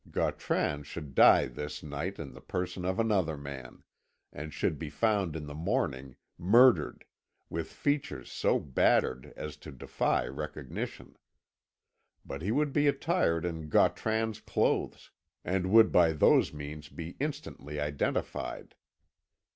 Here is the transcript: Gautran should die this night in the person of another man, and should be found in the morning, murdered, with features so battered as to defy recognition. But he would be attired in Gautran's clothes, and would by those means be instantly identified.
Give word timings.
Gautran 0.09 0.81
should 0.81 1.13
die 1.13 1.45
this 1.45 1.83
night 1.83 2.17
in 2.17 2.33
the 2.33 2.41
person 2.41 2.85
of 2.85 2.99
another 2.99 3.37
man, 3.37 3.83
and 4.33 4.51
should 4.51 4.79
be 4.79 4.89
found 4.89 5.35
in 5.35 5.45
the 5.45 5.53
morning, 5.53 6.15
murdered, 6.39 7.05
with 7.51 7.71
features 7.71 8.31
so 8.31 8.57
battered 8.59 9.31
as 9.37 9.57
to 9.57 9.71
defy 9.71 10.25
recognition. 10.25 11.17
But 12.25 12.41
he 12.41 12.51
would 12.51 12.73
be 12.73 12.87
attired 12.87 13.45
in 13.45 13.69
Gautran's 13.69 14.39
clothes, 14.41 15.11
and 15.45 15.69
would 15.71 15.91
by 15.91 16.13
those 16.13 16.51
means 16.51 16.89
be 16.89 17.15
instantly 17.19 17.79
identified. 17.79 18.73